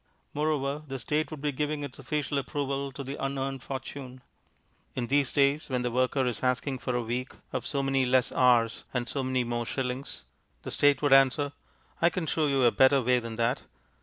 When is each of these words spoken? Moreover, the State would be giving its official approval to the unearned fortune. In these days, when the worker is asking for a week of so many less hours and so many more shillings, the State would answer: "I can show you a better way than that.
Moreover, 0.33 0.81
the 0.87 0.97
State 0.97 1.29
would 1.29 1.41
be 1.41 1.51
giving 1.51 1.83
its 1.83 1.99
official 1.99 2.39
approval 2.39 2.91
to 2.93 3.03
the 3.03 3.23
unearned 3.23 3.61
fortune. 3.61 4.23
In 4.95 5.05
these 5.05 5.31
days, 5.31 5.69
when 5.69 5.83
the 5.83 5.91
worker 5.91 6.25
is 6.25 6.41
asking 6.41 6.79
for 6.79 6.95
a 6.95 7.03
week 7.03 7.33
of 7.53 7.67
so 7.67 7.83
many 7.83 8.03
less 8.03 8.31
hours 8.31 8.83
and 8.95 9.07
so 9.07 9.21
many 9.21 9.43
more 9.43 9.67
shillings, 9.67 10.23
the 10.63 10.71
State 10.71 11.03
would 11.03 11.13
answer: 11.13 11.51
"I 12.01 12.09
can 12.09 12.25
show 12.25 12.47
you 12.47 12.63
a 12.63 12.71
better 12.71 12.99
way 13.03 13.19
than 13.19 13.35
that. 13.35 13.61